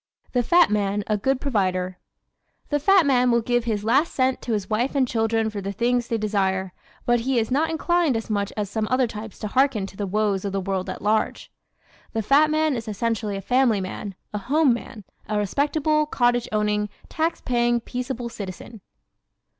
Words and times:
The 0.31 0.41
Fat 0.41 0.71
Man 0.71 1.03
a 1.05 1.15
Good 1.15 1.39
Provider¶ 1.39 1.99
The 2.69 2.79
fat 2.79 3.05
man 3.05 3.29
will 3.29 3.41
give 3.43 3.65
his 3.65 3.83
last 3.83 4.15
cent 4.15 4.41
to 4.41 4.53
his 4.53 4.67
wife 4.67 4.95
and 4.95 5.07
children 5.07 5.51
for 5.51 5.61
the 5.61 5.71
things 5.71 6.07
they 6.07 6.17
desire 6.17 6.73
but 7.05 7.19
he 7.19 7.37
is 7.37 7.51
not 7.51 7.69
inclined 7.69 8.17
as 8.17 8.27
much 8.27 8.51
as 8.57 8.67
some 8.67 8.87
other 8.89 9.05
types 9.05 9.37
to 9.37 9.47
hearken 9.47 9.85
to 9.85 9.95
the 9.95 10.07
woes 10.07 10.43
of 10.43 10.53
the 10.53 10.59
world 10.59 10.89
at 10.89 11.03
large. 11.03 11.51
The 12.13 12.23
fat 12.23 12.49
man 12.49 12.75
is 12.75 12.87
essentially 12.87 13.37
a 13.37 13.41
family 13.41 13.79
man, 13.79 14.15
a 14.33 14.39
home 14.39 14.73
man, 14.73 15.03
a 15.29 15.37
respectable, 15.37 16.07
cottage 16.07 16.49
owning, 16.51 16.89
tax 17.07 17.39
paying, 17.39 17.79
peaceable 17.79 18.27
citizen. 18.29 18.81